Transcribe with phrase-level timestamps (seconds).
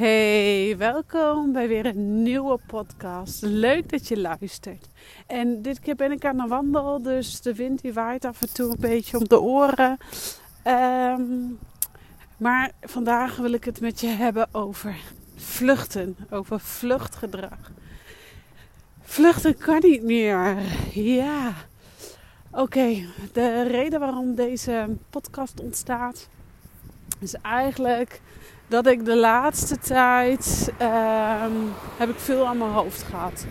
[0.00, 3.42] Hey, welkom bij weer een nieuwe podcast.
[3.42, 4.88] Leuk dat je luistert.
[5.26, 8.52] En dit keer ben ik aan de wandel, dus de wind die waait af en
[8.52, 9.96] toe een beetje om de oren.
[10.62, 11.22] Ehm,
[12.36, 14.96] maar vandaag wil ik het met je hebben over
[15.36, 17.72] vluchten, over vluchtgedrag.
[19.02, 20.56] Vluchten kan niet meer.
[20.92, 21.52] Ja.
[22.50, 26.28] Oké, de reden waarom deze podcast ontstaat
[27.18, 28.20] is eigenlijk
[28.70, 33.46] dat ik de laatste tijd um, heb ik veel aan mijn hoofd gehad.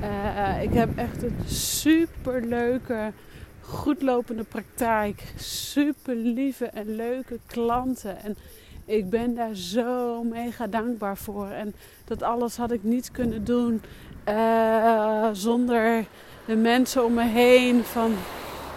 [0.00, 3.12] Uh, ik heb echt een super leuke,
[3.60, 5.22] goed lopende praktijk.
[5.36, 8.22] Super lieve en leuke klanten.
[8.22, 8.36] En
[8.84, 11.48] ik ben daar zo mega dankbaar voor.
[11.48, 13.82] En dat alles had ik niet kunnen doen
[14.28, 16.04] uh, zonder
[16.46, 18.14] de mensen om me heen van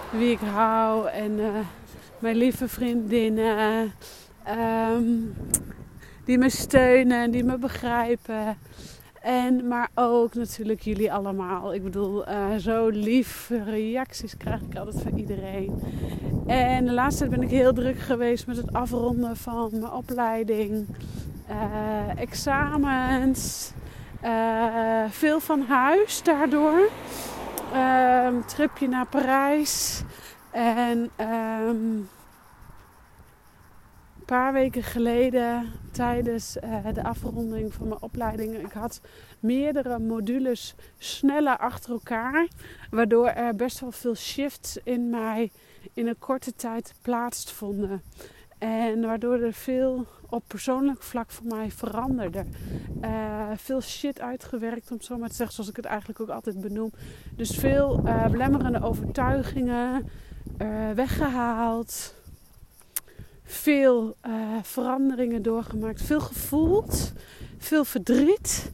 [0.09, 1.39] wie ik hou en
[2.19, 3.91] mijn lieve vriendinnen.
[4.93, 5.35] Um,
[6.27, 8.57] die me steunen en die me begrijpen.
[9.21, 11.73] En, maar ook natuurlijk jullie allemaal.
[11.73, 15.81] Ik bedoel, uh, zo lief reacties krijg ik altijd van iedereen.
[16.47, 20.85] En de laatste tijd ben ik heel druk geweest met het afronden van mijn opleiding.
[21.49, 23.71] Uh, examens.
[24.23, 26.89] Uh, veel van huis daardoor.
[27.73, 30.03] Ehm, tripje naar Parijs.
[30.51, 31.09] En
[31.67, 32.07] um,
[34.27, 38.55] paar weken geleden tijdens uh, de afronding van mijn opleiding.
[38.57, 39.01] Ik had
[39.39, 42.47] meerdere modules sneller achter elkaar.
[42.89, 45.51] Waardoor er best wel veel shifts in mij
[45.93, 48.01] in een korte tijd plaatsvonden.
[48.57, 52.45] En waardoor er veel op persoonlijk vlak voor mij veranderde.
[53.01, 56.61] Uh, veel shit uitgewerkt, om zo maar te zeggen, zoals ik het eigenlijk ook altijd
[56.61, 56.91] benoem.
[57.35, 60.09] Dus veel uh, belemmerende overtuigingen
[60.95, 62.15] weggehaald
[63.47, 67.13] veel uh, veranderingen doorgemaakt, veel gevoeld,
[67.57, 68.71] veel verdriet,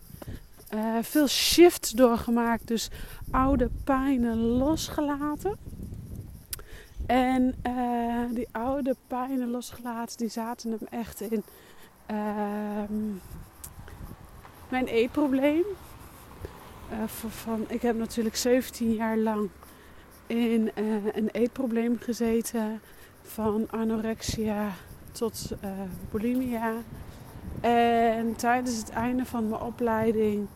[0.73, 2.89] uh, veel shifts doorgemaakt, dus
[3.31, 5.57] oude pijnen losgelaten.
[7.05, 11.43] En uh, die oude pijnen losgelaten, die zaten hem echt in
[12.05, 12.93] ehm,
[14.69, 15.63] mijn eetprobleem.
[17.07, 19.49] van, ik heb natuurlijk 17 jaar lang
[20.27, 20.71] in
[21.13, 22.81] een eetprobleem gezeten
[23.23, 24.69] van anorexia
[25.11, 25.69] tot uh,
[26.11, 26.73] bulimia.
[27.61, 30.47] En tijdens het einde van mijn opleiding.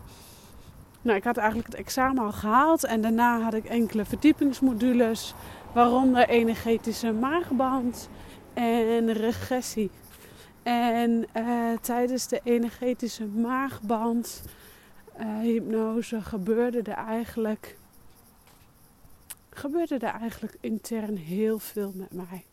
[1.02, 2.84] Nou, ik had eigenlijk het examen al gehaald.
[2.84, 5.34] En daarna had ik enkele verdiepingsmodules.
[5.74, 8.10] Waaronder energetische maagband
[8.54, 9.90] en regressie.
[10.64, 14.44] En uh, tijdens de energetische maagband
[15.20, 17.78] uh, hypnose gebeurde er eigenlijk
[19.50, 22.46] gebeurde er eigenlijk intern heel veel met mij.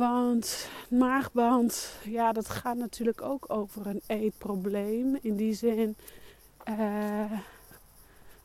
[0.00, 5.18] Want maagband, ja, dat gaat natuurlijk ook over een eetprobleem.
[5.20, 5.96] In die zin,
[6.68, 7.32] uh,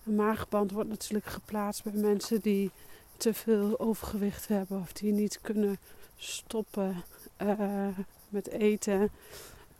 [0.05, 2.71] een maagband wordt natuurlijk geplaatst bij mensen die
[3.17, 5.77] te veel overgewicht hebben of die niet kunnen
[6.17, 7.03] stoppen
[7.41, 7.87] uh,
[8.29, 9.09] met eten.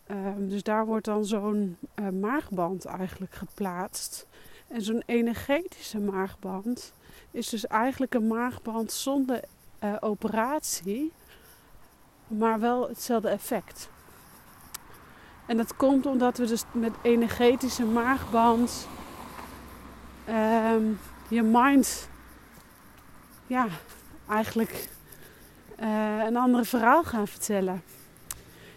[0.07, 4.27] Uh, dus daar wordt dan zo'n uh, maagband eigenlijk geplaatst.
[4.67, 6.93] En zo'n energetische maagband
[7.31, 9.39] is dus eigenlijk een maagband zonder
[9.99, 11.11] operatie
[12.27, 13.89] maar wel hetzelfde effect.
[15.45, 18.87] En dat komt omdat we dus met energetische maagband
[20.29, 22.09] um, je mind,
[23.47, 23.67] ja,
[24.29, 24.89] eigenlijk
[25.79, 27.83] uh, een andere verhaal gaan vertellen.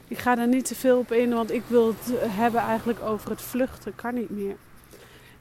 [0.09, 3.30] Ik ga daar niet te veel op in, want ik wil het hebben eigenlijk over
[3.30, 3.94] het vluchten.
[3.94, 4.56] Kan niet meer.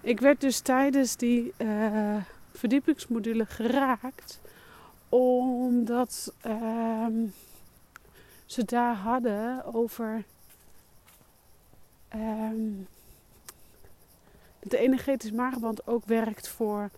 [0.01, 2.15] Ik werd dus tijdens die uh,
[2.53, 4.39] verdiepingsmodule geraakt,
[5.09, 6.33] omdat.
[6.45, 7.05] Uh,
[8.47, 10.23] ze daar hadden over
[12.13, 12.87] um,
[14.59, 16.89] dat de energetisch maagband ook werkt voor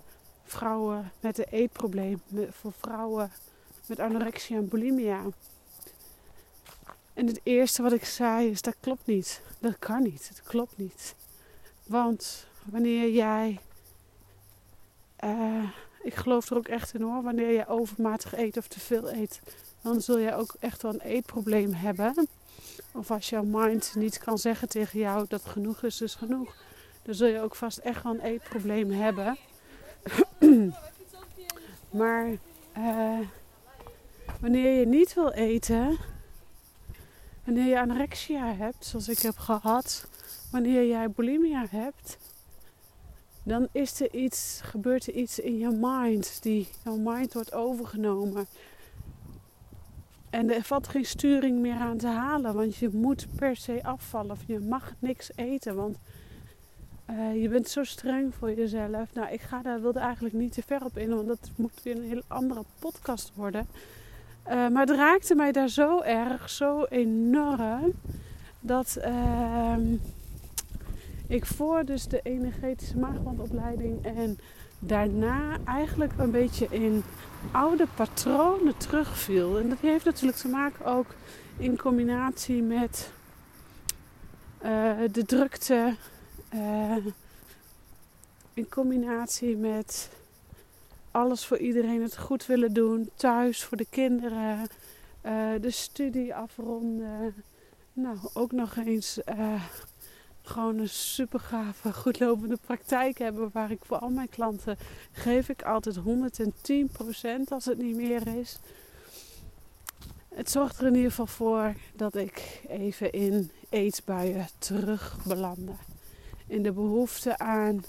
[0.44, 3.32] vrouwen met een eetprobleem, voor vrouwen
[3.86, 5.24] met anorexia en bulimia.
[7.14, 9.42] En het eerste wat ik zei is: dat klopt niet.
[9.60, 10.28] Dat kan niet.
[10.30, 11.16] Het klopt niet.
[11.84, 13.60] Want wanneer jij.
[15.24, 15.70] Uh,
[16.04, 17.22] ik geloof er ook echt in hoor.
[17.22, 19.42] Wanneer je overmatig eet of te veel eet,
[19.82, 22.28] dan zul je ook echt wel een eetprobleem hebben.
[22.92, 26.56] Of als jouw mind niet kan zeggen tegen jou dat genoeg is, dus genoeg.
[27.04, 29.38] Dan zul je ook vast echt wel een eetprobleem hebben.
[32.00, 32.28] maar
[32.78, 33.20] uh,
[34.40, 35.98] wanneer je niet wil eten,
[37.44, 40.08] wanneer je anorexia hebt, zoals ik heb gehad,
[40.52, 42.18] wanneer jij bulimia hebt,
[43.44, 46.42] dan is er iets, gebeurt er iets in je mind.
[46.42, 48.48] Die, jouw mind wordt overgenomen
[50.30, 54.32] En er valt geen sturing meer aan te halen, want je moet per se afvallen
[54.32, 55.98] of je mag niks eten, want
[57.10, 59.14] uh, je bent zo streng voor jezelf.
[59.14, 61.96] Nou, ik ga daar, wilde eigenlijk niet te ver op in, want dat moet weer
[61.96, 63.68] een hele andere podcast worden.
[64.48, 67.94] Uh, maar het raakte mij daar zo erg, zo enorm,
[68.60, 69.76] dat uh,
[71.28, 74.38] ik voor dus de energetische maagbandopleiding en
[74.80, 77.04] daarna eigenlijk een beetje in
[77.52, 79.60] oude patronen terugviel.
[79.60, 81.08] En dat heeft natuurlijk te maken ook
[81.58, 83.12] in combinatie met
[84.64, 85.96] uh, de drukte,
[86.54, 87.06] uh,
[88.54, 90.10] in combinatie met
[91.12, 94.68] alles voor iedereen het goed willen doen, thuis voor de kinderen,
[95.26, 97.34] uh, de studie afronden.
[97.94, 99.20] Nou, ook nog eens
[100.50, 103.50] gewoon een super gave, goed lopende praktijk hebben.
[103.54, 104.78] Waar ik voor al mijn klanten
[105.12, 106.02] geef ik altijd 110%
[107.50, 108.60] als het niet meer is.
[110.36, 115.74] Het zorgt er in ieder geval voor dat ik even in eetbuien terug belandde.
[116.48, 117.84] In de behoefte aan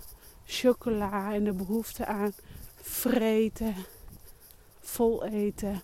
[0.45, 2.33] chocola, in de behoefte aan
[2.83, 3.75] vreten,
[4.81, 5.83] vol eten.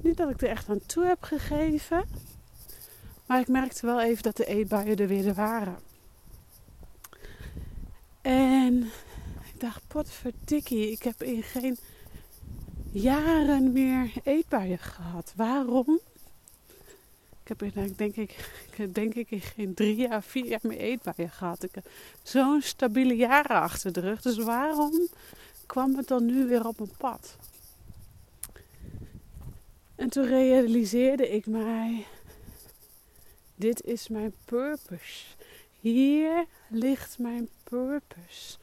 [0.00, 2.04] Niet dat ik er echt aan toe heb gegeven.
[3.26, 5.78] Maar ik merkte wel even dat de eetbuien er weer waren.
[8.22, 8.82] En
[9.52, 11.78] ik dacht, potverdikkie, ik heb in geen
[12.90, 15.32] jaren meer eetbuien gehad.
[15.36, 16.00] Waarom?
[17.42, 18.50] Ik heb in, denk ik,
[18.92, 21.62] denk ik in geen drie jaar, vier jaar meer eetbuien gehad.
[21.62, 21.88] Ik heb
[22.22, 24.22] zo'n stabiele jaren achter de rug.
[24.22, 25.08] Dus waarom
[25.66, 27.36] kwam het dan nu weer op mijn pad?
[29.94, 32.06] En toen realiseerde ik mij
[33.54, 35.24] dit is mijn purpose.
[35.80, 38.58] Hier ligt mijn purpose.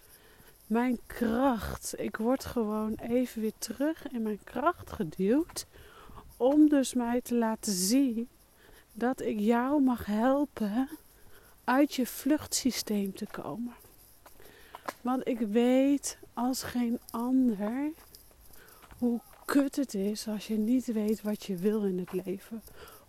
[0.67, 1.93] Mijn kracht.
[1.97, 5.65] Ik word gewoon even weer terug in mijn kracht geduwd.
[6.37, 8.27] Om dus mij te laten zien
[8.93, 10.89] dat ik jou mag helpen
[11.63, 13.73] uit je vluchtsysteem te komen.
[15.01, 17.91] Want ik weet als geen ander
[18.97, 22.61] hoe kut het is als je niet weet wat je wil in het leven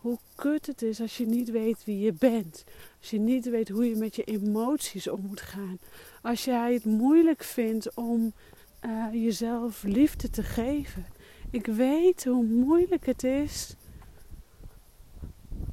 [0.02, 2.64] hoe kut het is als je niet weet wie je bent.
[3.00, 5.78] Als je niet weet hoe je met je emoties om moet gaan.
[6.22, 8.32] Als jij het moeilijk vindt om
[8.84, 11.06] uh, jezelf liefde te geven.
[11.50, 13.76] Ik weet hoe moeilijk het is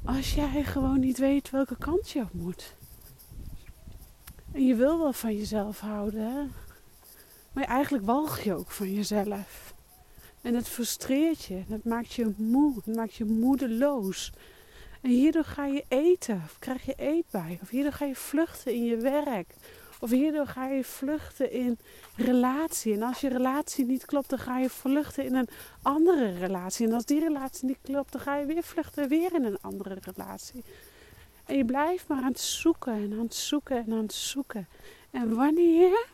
[0.04, 2.76] als jij gewoon niet weet welke kant je op moet.
[4.52, 6.52] En je wil wel van jezelf houden,
[7.54, 9.74] maar eigenlijk walg je ook van jezelf.
[10.42, 11.64] En het frustreert je.
[11.68, 12.76] Het maakt je moe.
[12.76, 14.32] Het maakt je moedeloos.
[15.02, 16.42] En hierdoor ga je eten.
[16.46, 17.60] Of krijg je eetbij.
[17.62, 19.54] Of hierdoor ga je vluchten in je werk.
[20.00, 21.80] Of hierdoor ga je vluchten in
[22.16, 22.94] relatie.
[22.94, 25.48] En als je relatie niet klopt, dan ga je vluchten in een
[25.82, 26.88] andere relatie.
[26.88, 29.98] En als die relatie niet klopt, dan ga je weer vluchten weer in een andere
[30.02, 30.64] relatie.
[31.46, 34.68] En je blijft maar aan het zoeken en aan het zoeken en aan het zoeken.
[35.12, 36.08] En wanneer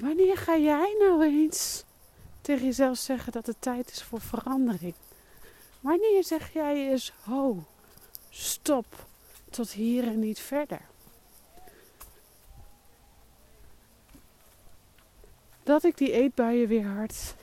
[0.00, 1.84] Wanneer ga jij nou eens
[2.40, 4.94] tegen jezelf zeggen dat het tijd is voor verandering?
[5.80, 7.64] Wanneer zeg jij eens, ho,
[8.30, 9.06] stop,
[9.50, 10.80] tot hier en niet verder?
[15.62, 17.34] Dat ik die eetbuien weer hard.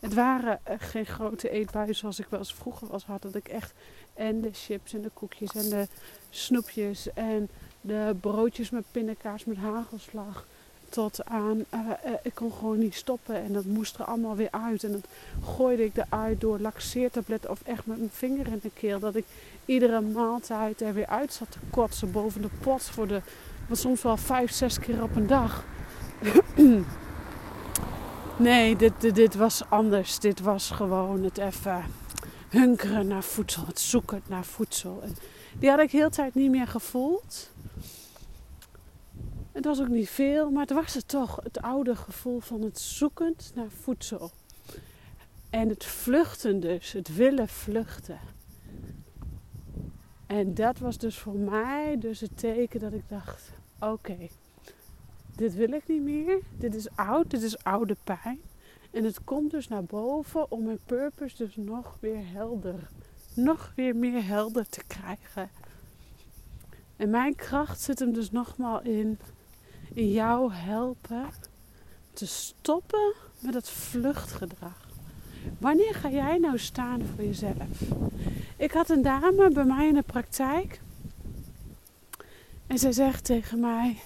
[0.00, 3.22] Het waren geen grote eetbuien zoals ik wel eens vroeger was had.
[3.22, 3.72] Dat ik echt
[4.14, 5.88] en de chips en de koekjes en de
[6.30, 7.48] snoepjes en
[7.80, 10.46] de broodjes met pindakaas met hagelslag
[10.88, 14.50] tot aan, uh, uh, ik kon gewoon niet stoppen en dat moest er allemaal weer
[14.50, 14.84] uit.
[14.84, 15.06] En dat
[15.44, 18.98] gooide ik eruit door laxeertablet of echt met mijn vinger in de keel.
[18.98, 19.24] Dat ik
[19.64, 23.20] iedere maaltijd er weer uit zat te kotsen boven de pot voor de,
[23.68, 25.64] wat soms wel vijf, zes keer op een dag.
[28.36, 30.18] nee, dit, dit, was anders.
[30.18, 31.84] Dit was gewoon het even
[32.48, 35.02] hunkeren naar voedsel, het zoeken naar voedsel.
[35.58, 37.50] Die had ik heel tijd niet meer gevoeld.
[39.56, 41.40] Het was ook niet veel, maar het was het toch.
[41.42, 44.30] Het oude gevoel van het zoekend naar voedsel.
[45.50, 48.18] En het vluchten dus, het willen vluchten.
[50.26, 54.16] En dat was dus voor mij dus het teken dat ik dacht, oké,
[55.36, 56.38] dit wil ik niet meer.
[56.58, 58.40] Dit is oud, dit is oude pijn.
[58.90, 62.88] En het komt dus naar boven om mijn purpose dus nog weer helder,
[63.34, 65.50] nog weer meer helder te krijgen.
[66.96, 69.18] En mijn kracht zit hem dus nogmaals in
[69.94, 71.28] jou helpen
[72.12, 74.88] te stoppen met het vluchtgedrag.
[75.58, 77.80] Wanneer ga jij nou staan voor jezelf?
[78.56, 80.80] Ik had een dame bij mij in de praktijk.
[82.66, 84.00] En zij zegt tegen mij,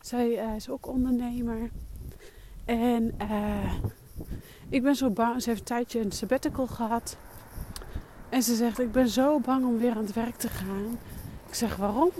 [0.00, 1.70] zij uh, is ook ondernemer.
[2.64, 3.74] En uh,
[4.68, 5.42] Ik ben zo bang.
[5.42, 7.16] Ze heeft een tijdje een sabbatical gehad.
[8.28, 10.98] En ze zegt, ik ben zo bang om weer aan het werk te gaan.
[11.48, 12.10] Ik zeg, waarom?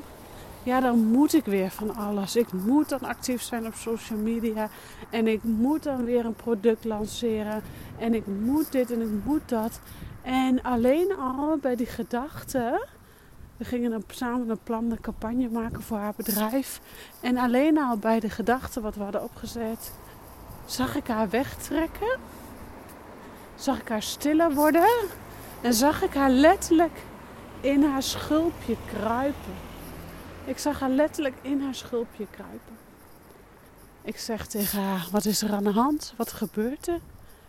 [0.67, 2.37] Ja, dan moet ik weer van alles.
[2.37, 4.69] Ik moet dan actief zijn op social media.
[5.11, 7.63] En ik moet dan weer een product lanceren.
[7.99, 9.81] En ik moet dit en ik moet dat.
[10.23, 12.87] En alleen al bij die gedachte.
[13.57, 16.81] We gingen dan samen een plan, een campagne maken voor haar bedrijf.
[17.21, 19.93] En alleen al bij de gedachte wat we hadden opgezet,
[20.65, 22.19] zag ik haar wegtrekken.
[23.55, 24.89] Zag ik haar stiller worden.
[25.61, 27.03] En zag ik haar letterlijk
[27.61, 29.66] in haar schulpje kruipen.
[30.47, 32.77] Ik zag haar letterlijk in haar schulpje kruipen.
[34.03, 36.15] Ik zeg tegen haar: Wat is er aan de hand?
[36.17, 37.01] Wat gebeurt er?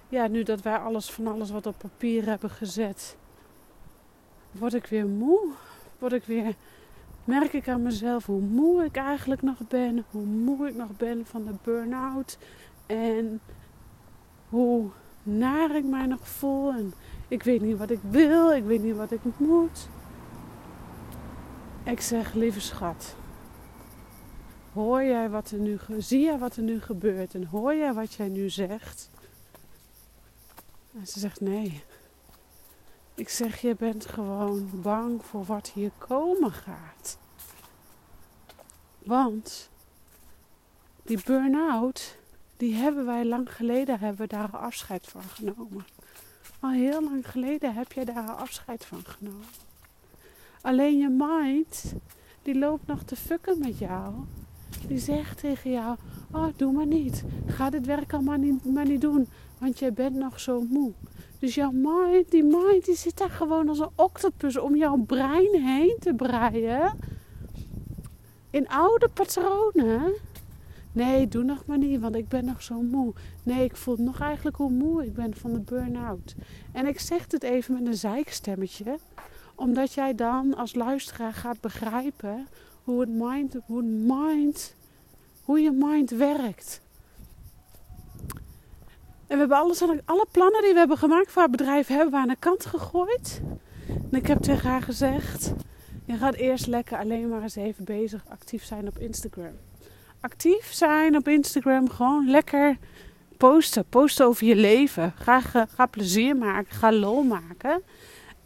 [0.09, 3.17] Ja, nu dat wij alles van alles wat op papier hebben gezet,
[4.51, 5.51] word ik weer moe.
[5.99, 6.55] Word ik weer,
[7.23, 10.05] merk ik aan mezelf hoe moe ik eigenlijk nog ben.
[10.11, 12.37] Hoe moe ik nog ben van de burn-out.
[12.85, 13.41] En
[14.49, 14.89] hoe
[15.23, 16.71] naar ik mij nog voel.
[16.71, 16.93] En
[17.27, 18.53] ik weet niet wat ik wil.
[18.53, 19.87] Ik weet niet wat ik moet.
[21.87, 23.15] Ik zeg, lieve schat.
[24.73, 28.13] Hoor jij wat er nu, zie jij wat er nu gebeurt en hoor jij wat
[28.13, 29.09] jij nu zegt?
[30.93, 31.83] En ze zegt nee.
[33.13, 37.17] Ik zeg, je bent gewoon bang voor wat hier komen gaat.
[38.99, 39.69] Want
[41.03, 42.17] die burn-out,
[42.57, 45.85] die hebben wij lang geleden hebben we daar afscheid van genomen.
[46.59, 49.66] Al heel lang geleden heb jij daar afscheid van genomen.
[50.61, 51.93] Alleen je mind,
[52.41, 54.13] die loopt nog te fucken met jou.
[54.87, 55.95] Die zegt tegen jou:
[56.31, 57.23] Oh, doe maar niet.
[57.45, 60.91] Ga dit werk al maar niet, maar niet doen, want jij bent nog zo moe.
[61.39, 65.63] Dus jouw mind, die mind, die zit daar gewoon als een octopus om jouw brein
[65.63, 66.97] heen te breien.
[68.49, 70.13] In oude patronen.
[70.91, 73.13] Nee, doe nog maar niet, want ik ben nog zo moe.
[73.43, 76.35] Nee, ik voel nog eigenlijk hoe moe ik ben van de burn-out.
[76.71, 78.97] En ik zeg het even met een zeikstemmetje
[79.57, 82.47] omdat jij dan als luisteraar gaat begrijpen
[82.83, 84.75] hoe het mind, hoe mind,
[85.43, 86.81] hoe je mind werkt.
[89.27, 92.17] En we hebben alles, alle plannen die we hebben gemaakt voor het bedrijf, hebben we
[92.17, 93.41] aan de kant gegooid.
[93.87, 95.53] En ik heb tegen haar gezegd,
[96.05, 99.57] je gaat eerst lekker alleen maar eens even bezig actief zijn op Instagram.
[100.19, 102.77] Actief zijn op Instagram, gewoon lekker
[103.37, 103.85] posten.
[103.89, 105.13] Posten over je leven.
[105.15, 105.41] Ga,
[105.75, 107.81] ga plezier maken, ga lol maken.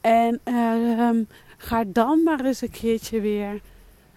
[0.01, 1.09] En uh,
[1.57, 3.61] ga dan maar eens een keertje weer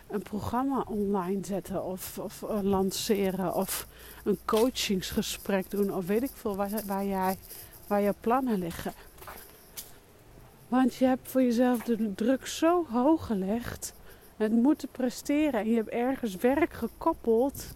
[0.07, 3.87] een programma online zetten of, of uh, lanceren of
[4.25, 7.37] een coachingsgesprek doen of weet ik veel waar, waar, jij,
[7.87, 8.93] waar je plannen liggen.
[10.69, 13.93] Want je hebt voor jezelf de druk zo hoog gelegd.
[14.37, 15.61] Het moeten presteren.
[15.61, 17.73] En je hebt ergens werk gekoppeld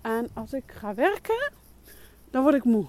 [0.00, 1.52] aan als ik ga werken,
[2.30, 2.86] dan word ik moe.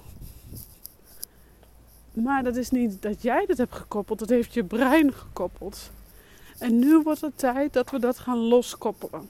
[2.11, 5.91] Maar dat is niet dat jij dat hebt gekoppeld, dat heeft je brein gekoppeld.
[6.57, 9.29] En nu wordt het tijd dat we dat gaan loskoppelen.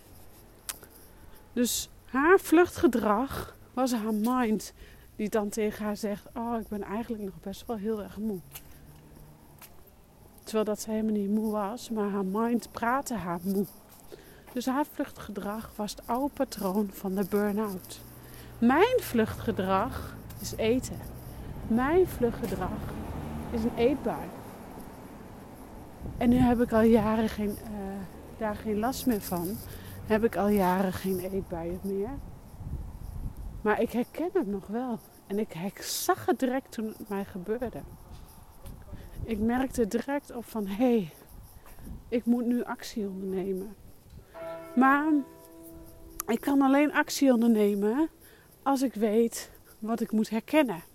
[1.54, 4.74] Dus haar vluchtgedrag was haar mind
[5.16, 8.40] die dan tegen haar zegt: Oh, ik ben eigenlijk nog best wel heel erg moe.
[10.44, 13.66] Terwijl dat ze helemaal niet moe was, maar haar mind praatte haar moe.
[14.54, 18.00] Dus haar vluchtgedrag was het oude patroon van de burn-out.
[18.58, 21.21] Mijn vluchtgedrag is eten.
[21.74, 22.80] Mijn vluchtgedrag
[23.52, 24.30] is een eetbui.
[26.18, 27.78] En nu heb ik al jaren geen, uh,
[28.38, 29.48] daar geen last meer van.
[30.08, 32.10] Heb ik al jaren geen eetbuien meer.
[33.62, 35.00] Maar ik herken het nog wel.
[35.28, 37.82] En ik zag het direct toen het mij gebeurde.
[39.24, 41.14] Ik merkte direct op van hé, hey,
[42.10, 43.76] ik moet nu actie ondernemen.
[44.76, 45.06] Maar
[46.28, 48.10] ik kan alleen actie ondernemen
[48.64, 50.90] als ik weet wat ik moet herkennen.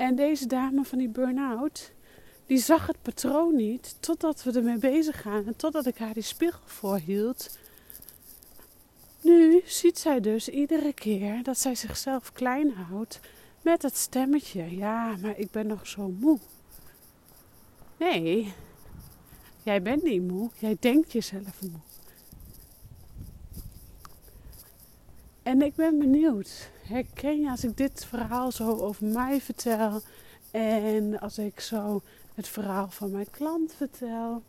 [0.00, 1.92] En deze dame van die burn-out,
[2.46, 6.22] die zag het patroon niet totdat we ermee bezig gaan en totdat ik haar die
[6.22, 7.58] spiegel voorhield.
[9.20, 13.20] Nu ziet zij dus iedere keer dat zij zichzelf klein houdt
[13.62, 16.38] met het stemmetje: Ja, maar ik ben nog zo moe.
[17.96, 18.52] Nee,
[19.62, 21.80] jij bent niet moe, jij denkt jezelf moe.
[25.42, 30.00] En ik ben benieuwd herken je als ik dit verhaal zo over mij vertel
[30.50, 32.02] en als ik zo
[32.34, 34.42] het verhaal van mijn klant vertel?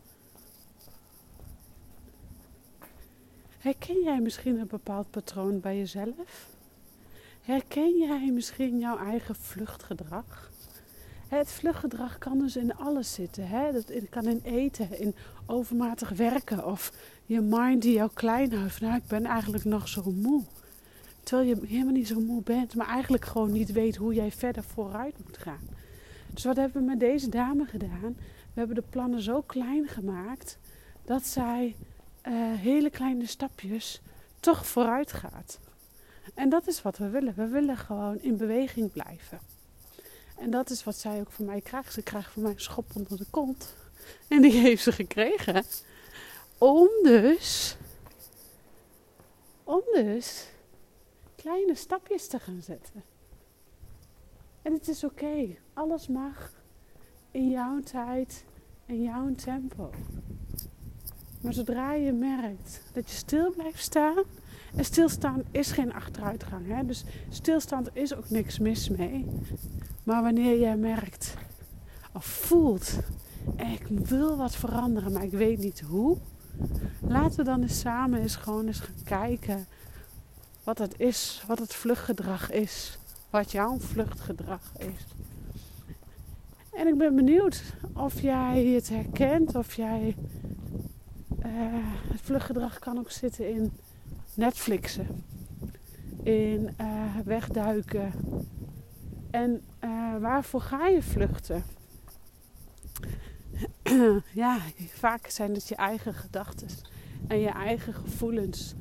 [3.58, 6.48] Herken jij misschien een bepaald patroon bij jezelf?
[7.42, 10.50] Herken jij misschien jouw eigen vluchtgedrag?
[11.28, 13.48] Het vluchtgedrag kan dus in alles zitten.
[13.48, 13.72] Hè?
[13.72, 15.14] Het kan in eten, in
[15.46, 16.92] overmatig werken of
[17.26, 18.80] je mind die jou klein houdt.
[18.80, 20.42] Nou, ik ben eigenlijk nog zo moe.
[21.22, 24.62] Terwijl je helemaal niet zo moe bent, maar eigenlijk gewoon niet weet hoe jij verder
[24.62, 25.68] vooruit moet gaan.
[26.30, 28.16] Dus wat hebben we met deze dame gedaan?
[28.52, 30.58] We hebben de plannen zo klein gemaakt
[31.04, 31.76] dat zij
[32.28, 34.00] uh, hele kleine stapjes
[34.40, 35.58] toch vooruit gaat.
[36.34, 37.34] En dat is wat we willen.
[37.36, 39.40] We willen gewoon in beweging blijven.
[40.38, 41.92] En dat is wat zij ook van mij krijgt.
[41.92, 43.74] Ze krijgt van mij een schop onder de kont.
[44.28, 45.64] En die heeft ze gekregen.
[46.58, 47.76] Om dus,
[49.64, 50.51] om dus
[51.42, 53.02] kleine stapjes te gaan zetten.
[54.62, 55.56] En het is oké.
[55.72, 56.52] Alles mag
[57.30, 58.44] in jouw tijd,
[58.86, 59.90] in jouw tempo.
[61.40, 64.22] Maar zodra je merkt dat je stil blijft staan.
[64.76, 66.66] En stilstaan is geen achteruitgang.
[66.66, 66.86] Hè?
[66.86, 69.26] Dus stilstand is ook niks mis mee.
[70.04, 71.34] Maar wanneer jij merkt
[72.12, 72.98] of voelt.
[73.56, 76.16] Ik wil wat veranderen, maar ik weet niet hoe.
[77.00, 79.66] Laten we dan eens samen eens gewoon eens gaan kijken
[80.64, 82.98] wat het is, wat het vluchtgedrag is,
[83.30, 85.06] wat jouw vluchtgedrag is.
[86.72, 87.62] En ik ben benieuwd
[87.94, 90.16] of jij het herkent, of jij
[91.46, 91.46] uh,
[92.08, 93.72] het vluchtgedrag kan ook zitten in
[94.34, 95.24] Netflixen,
[96.22, 98.12] in uh, wegduiken.
[99.30, 101.64] En uh, waarvoor ga je vluchten?
[104.42, 104.58] ja,
[104.92, 106.68] vaak zijn het je eigen gedachten
[107.28, 108.74] en je eigen gevoelens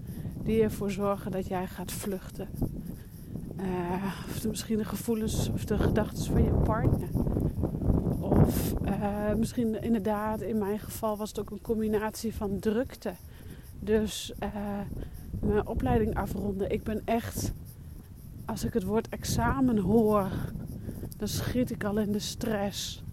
[0.44, 2.48] die ervoor zorgen dat jij gaat vluchten.
[3.60, 7.10] Uh, of misschien de gevoelens of de gedachten van je partner.
[8.20, 13.14] Of uh, misschien inderdaad, in mijn geval was het ook een combinatie van drukte.
[13.80, 14.50] Dus uh,
[15.40, 16.72] mijn opleiding afronden.
[16.72, 17.54] Ik ben echt,
[18.46, 20.30] als ik het woord examen hoor,
[21.18, 23.04] dan schiet ik al in de stress.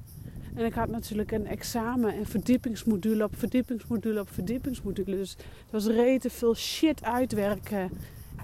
[0.59, 5.17] En ik had natuurlijk een examen en verdiepingsmodule op verdiepingsmodule op verdiepingsmodule.
[5.17, 7.91] Dus het was rete veel shit uitwerken.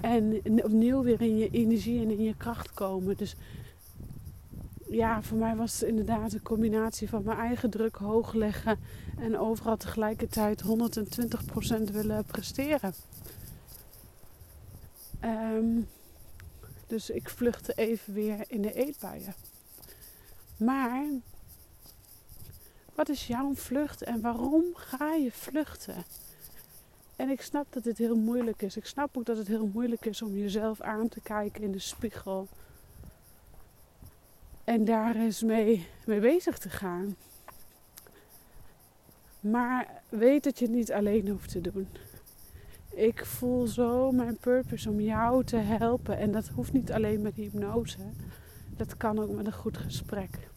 [0.01, 3.17] En opnieuw weer in je energie en in je kracht komen.
[3.17, 3.37] Dus
[4.89, 8.79] ja, voor mij was het inderdaad een combinatie van mijn eigen druk hoog leggen.
[9.19, 10.67] En overal tegelijkertijd 120%
[11.93, 12.95] willen presteren.
[15.25, 15.89] Um,
[16.87, 19.35] dus ik vluchtte even weer in de eetbuien.
[20.57, 21.07] Maar
[22.95, 26.05] wat is jouw vlucht en waarom ga je vluchten?
[27.17, 28.77] En ik snap dat dit heel moeilijk is.
[28.77, 31.79] Ik snap ook dat het heel moeilijk is om jezelf aan te kijken in de
[31.79, 32.49] spiegel.
[34.65, 37.17] En daar eens mee, mee bezig te gaan.
[39.41, 41.89] Maar weet dat je het niet alleen hoeft te doen.
[42.95, 46.19] Ik voel zo mijn purpose om jou te helpen.
[46.19, 47.99] En dat hoeft niet alleen met hypnose.
[48.77, 50.49] Dat kan ook met een goed gesprek.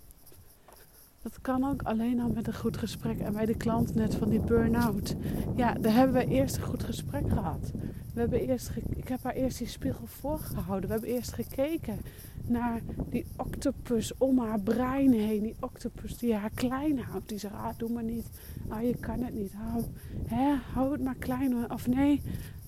[1.21, 3.19] Dat kan ook alleen al met een goed gesprek.
[3.19, 5.15] En bij de klant net van die burn-out.
[5.55, 7.71] Ja, daar hebben we eerst een goed gesprek gehad.
[8.13, 10.89] We hebben eerst ik heb haar eerst die spiegel voorgehouden.
[10.89, 11.99] We hebben eerst gekeken
[12.47, 15.43] naar die octopus om haar brein heen.
[15.43, 17.29] Die octopus die haar klein houdt.
[17.29, 18.25] Die zegt, ah, doe maar niet.
[18.67, 19.53] Ah, je kan het niet.
[19.53, 19.83] Hou,
[20.27, 21.71] hè, hou het maar klein.
[21.71, 22.21] Of nee,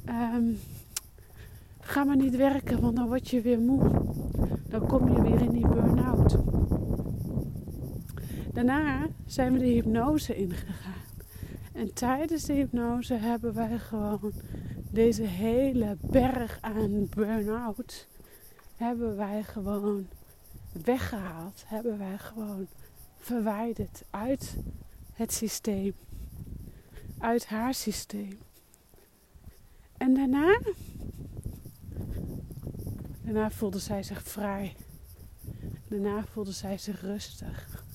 [0.10, 0.58] um,
[1.80, 3.92] ga maar niet werken, want dan word je weer moe.
[4.70, 6.49] Dan kom je weer in die burn-out.
[8.60, 11.04] Daarna zijn we de hypnose ingegaan.
[11.74, 14.34] En tijdens de hypnose hebben wij gewoon
[14.92, 18.08] deze hele berg aan burn-out
[18.76, 20.08] hebben wij gewoon
[20.84, 21.64] weggehaald.
[21.66, 22.68] Hebben wij gewoon
[23.18, 24.58] verwijderd uit
[25.14, 25.94] het systeem.
[27.18, 28.38] Uit haar systeem.
[29.98, 30.60] En daarna,
[33.24, 34.76] daarna voelde zij zich vrij.
[35.88, 37.88] Daarna voelde zij zich rustig.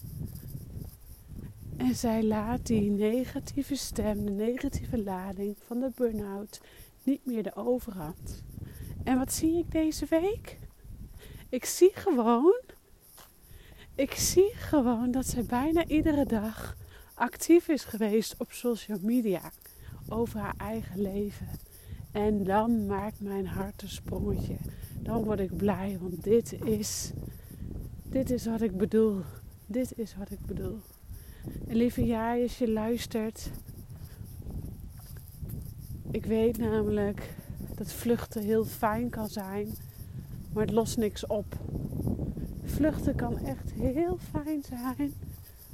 [1.77, 6.61] En zij laat die negatieve stem, de negatieve lading van de burn-out
[7.03, 8.45] niet meer de overhand.
[9.05, 10.59] En wat zie ik deze week?
[11.49, 12.61] Ik zie gewoon,
[13.95, 16.77] ik zie gewoon dat zij bijna iedere dag
[17.15, 19.53] actief is geweest op social media
[20.09, 21.49] over haar eigen leven.
[22.13, 24.57] En dan maakt mijn hart een sprongetje.
[25.01, 27.11] Dan word ik blij, want dit is,
[28.03, 29.21] dit is wat ik bedoel.
[29.67, 30.81] Dit is wat ik bedoel.
[31.69, 33.51] En lieve jij, als je luistert.
[36.11, 37.35] Ik weet namelijk
[37.75, 39.69] dat vluchten heel fijn kan zijn,
[40.53, 41.45] maar het lost niks op.
[42.65, 45.13] Vluchten kan echt heel fijn zijn,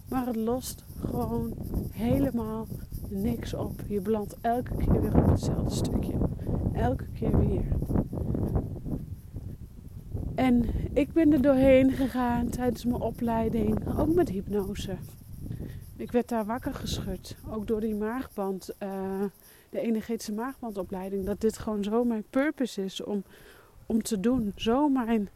[0.08, 1.54] maar het lost gewoon
[1.92, 2.66] helemaal
[3.08, 3.80] niks op.
[3.88, 6.14] Je belandt elke keer weer op hetzelfde stukje.
[6.72, 7.64] Elke keer weer.
[10.34, 14.96] En ik ben er doorheen gegaan tijdens mijn opleiding, ook met hypnose.
[16.00, 17.36] Ik werd daar wakker geschud.
[17.50, 19.24] Ook door die maagband, uh,
[19.70, 21.26] de energetische maagbandopleiding.
[21.26, 23.24] Dat dit gewoon zo mijn purpose is om,
[23.86, 24.52] om te doen.
[24.56, 25.28] Zo mijn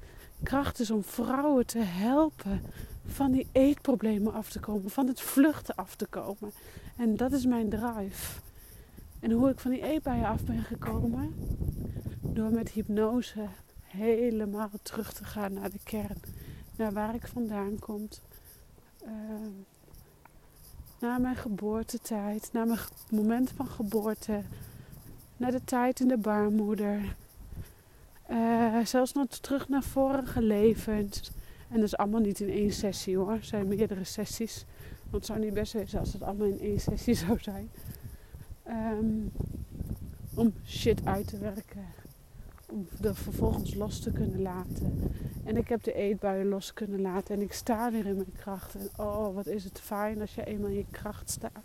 [0.43, 2.61] kracht is om vrouwen te helpen
[3.07, 6.53] van die eetproblemen af te komen, van het vluchten af te komen.
[6.97, 8.41] En dat is mijn drive.
[9.21, 11.35] En hoe ik van die eetbuien af ben gekomen?
[12.21, 13.47] Door met hypnose
[13.83, 16.21] helemaal terug te gaan naar de kern.
[16.77, 18.09] Naar waar ik vandaan kom.
[19.07, 19.11] Uh,
[21.05, 22.51] naar mijn geboortetijd.
[22.53, 22.79] Naar mijn
[23.11, 24.43] moment van geboorte.
[25.37, 27.17] Naar de tijd in de baarmoeder.
[28.31, 31.31] Uh, zelfs nog terug naar vorige levens.
[31.69, 33.33] En dat is allemaal niet in één sessie hoor.
[33.33, 34.65] Het zijn meerdere sessies.
[35.01, 37.71] Want het zou niet best zijn als het allemaal in één sessie zou zijn.
[38.69, 39.33] Um,
[40.35, 41.87] om shit uit te werken.
[42.75, 45.13] Om er vervolgens los te kunnen laten.
[45.45, 47.35] En ik heb de eetbuien los kunnen laten.
[47.35, 48.75] En ik sta weer in mijn kracht.
[48.75, 51.65] En oh, wat is het fijn als je eenmaal in je kracht staat.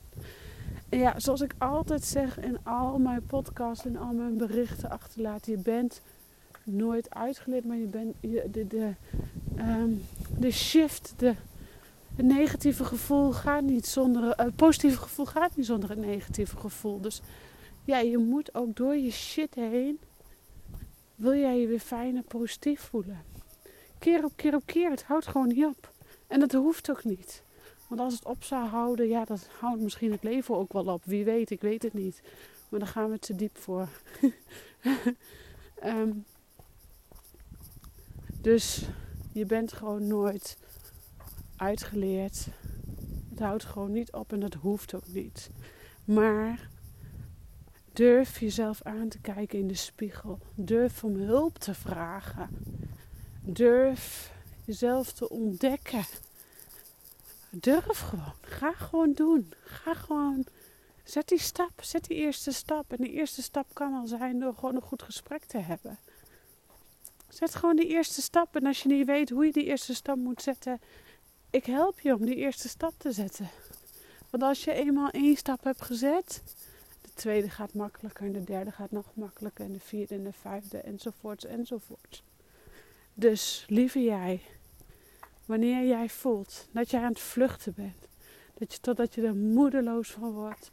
[0.90, 5.46] En ja, zoals ik altijd zeg in al mijn podcasts en al mijn berichten achterlaat.
[5.46, 6.02] Je bent
[6.64, 8.94] nooit uitgeleerd, maar je bent je, de, de,
[9.58, 10.02] um,
[10.38, 11.34] de shift, de,
[12.16, 16.58] het negatieve gevoel gaat niet zonder het uh, positieve gevoel gaat niet zonder het negatieve
[16.58, 17.02] gevoel.
[17.02, 17.22] Dus
[17.84, 20.00] ja, je moet ook door je shit heen
[21.20, 23.24] wil jij je weer fijn en positief voelen.
[24.00, 25.94] Keer op keer op keer, het houdt gewoon niet op.
[26.28, 27.44] En dat hoeft ook niet.
[27.88, 31.04] Want als het op zou houden, ja, dat houdt misschien het leven ook wel op.
[31.06, 32.22] Wie weet, ik weet het niet.
[32.70, 33.90] Maar daar gaan we te diep voor.
[35.84, 36.26] um,
[38.42, 38.86] dus
[39.34, 40.58] je bent gewoon nooit
[41.56, 42.48] uitgeleerd.
[43.30, 45.50] Het houdt gewoon niet op en dat hoeft ook niet.
[46.06, 46.70] Maar
[48.00, 50.40] durf jezelf aan te kijken in de spiegel.
[50.56, 52.50] Durf om hulp te vragen.
[53.42, 54.32] Durf
[54.66, 56.06] jezelf te ontdekken.
[57.50, 58.34] Durf gewoon.
[58.42, 59.54] Ga gewoon doen.
[59.64, 60.46] Ga gewoon.
[61.04, 61.72] Zet die stap.
[61.82, 62.92] Zet die eerste stap.
[62.92, 65.98] En de eerste stap kan al zijn door gewoon een goed gesprek te hebben.
[67.30, 68.56] Zet gewoon die eerste stap.
[68.56, 70.82] En als je niet weet hoe je die eerste stap moet zetten,
[71.50, 73.50] ik help je om die eerste stap te zetten.
[74.30, 76.42] Want als je eenmaal één stap hebt gezet,
[77.20, 80.78] tweede gaat makkelijker en de derde gaat nog makkelijker en de vierde en de vijfde
[80.78, 82.24] enzovoorts enzovoorts.
[83.14, 84.42] Dus lieve jij,
[85.46, 88.08] wanneer jij voelt dat jij aan het vluchten bent,
[88.54, 90.72] dat je, totdat je er moedeloos van wordt,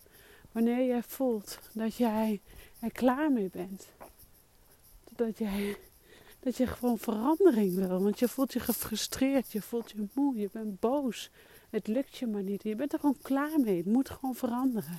[0.53, 2.41] wanneer jij voelt dat jij
[2.81, 3.89] er klaar mee bent,
[5.05, 5.77] totdat jij
[6.41, 8.03] dat je gewoon verandering wil.
[8.03, 11.31] Want je voelt je gefrustreerd, je voelt je moe, je bent boos.
[11.71, 12.63] Het lukt je maar niet.
[12.63, 13.77] Je bent er gewoon klaar mee.
[13.77, 14.99] Het moet gewoon veranderen.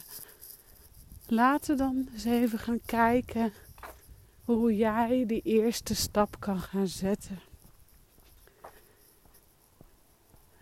[1.28, 3.54] Laten we dan eens even gaan kijken
[4.44, 7.40] hoe jij die eerste stap kan gaan zetten.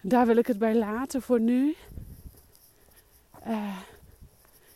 [0.02, 1.76] Daar wil ik het bij laten voor nu.
[3.48, 3.80] Uh,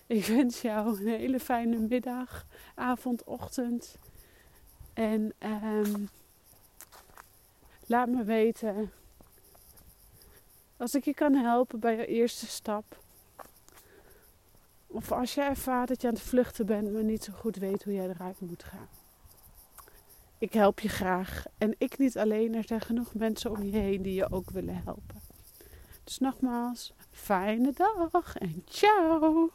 [0.07, 3.97] ik wens jou een hele fijne middag, avond, ochtend.
[4.93, 6.09] En um,
[7.85, 8.91] laat me weten
[10.77, 13.03] als ik je kan helpen bij je eerste stap.
[14.91, 17.83] Of als je ervaart dat je aan het vluchten bent, maar niet zo goed weet
[17.83, 18.87] hoe jij eruit moet gaan.
[20.37, 21.45] Ik help je graag.
[21.57, 24.83] En ik niet alleen, er zijn genoeg mensen om je heen die je ook willen
[24.83, 25.21] helpen.
[26.03, 27.73] Dus nogmaals, fijne
[28.11, 29.51] dag en ciao!